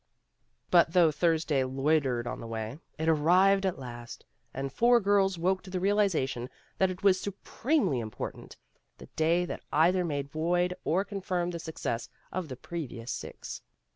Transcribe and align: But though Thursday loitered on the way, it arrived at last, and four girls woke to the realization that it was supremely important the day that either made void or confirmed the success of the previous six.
But 0.71 0.93
though 0.93 1.11
Thursday 1.11 1.63
loitered 1.63 2.25
on 2.25 2.39
the 2.39 2.47
way, 2.47 2.79
it 2.97 3.07
arrived 3.07 3.67
at 3.67 3.77
last, 3.77 4.25
and 4.51 4.73
four 4.73 4.99
girls 4.99 5.37
woke 5.37 5.61
to 5.61 5.69
the 5.69 5.79
realization 5.79 6.49
that 6.79 6.89
it 6.89 7.03
was 7.03 7.19
supremely 7.19 7.99
important 7.99 8.57
the 8.97 9.09
day 9.15 9.45
that 9.45 9.61
either 9.71 10.03
made 10.03 10.31
void 10.31 10.73
or 10.83 11.05
confirmed 11.05 11.53
the 11.53 11.59
success 11.59 12.09
of 12.31 12.47
the 12.47 12.57
previous 12.57 13.11
six. 13.11 13.61